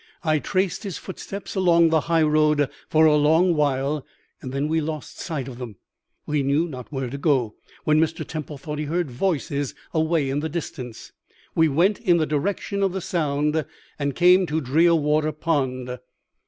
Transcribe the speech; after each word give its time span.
I 0.23 0.39
traced 0.39 0.81
his 0.81 0.97
footsteps 0.97 1.53
along 1.53 1.89
the 1.89 1.99
high 2.09 2.23
road 2.23 2.71
for 2.89 3.05
a 3.05 3.15
long 3.15 3.53
while, 3.53 4.03
and 4.41 4.51
then 4.51 4.67
we 4.67 4.81
lost 4.81 5.19
sight 5.19 5.47
of 5.47 5.59
them. 5.59 5.75
We 6.25 6.41
knew 6.41 6.67
not 6.67 6.91
where 6.91 7.07
to 7.07 7.19
go, 7.19 7.53
when 7.83 7.99
Mr. 7.99 8.25
Temple 8.25 8.57
thought 8.57 8.79
he 8.79 8.85
heard 8.85 9.11
voices 9.11 9.75
away 9.93 10.31
in 10.31 10.39
the 10.39 10.49
distance. 10.49 11.11
We 11.53 11.67
went 11.69 11.99
in 12.01 12.17
the 12.17 12.25
direction 12.25 12.81
of 12.81 12.93
the 12.93 12.99
sound, 13.01 13.63
and 13.99 14.15
came 14.15 14.47
to 14.47 14.59
Drearwater 14.59 15.31
Pond.' 15.33 15.99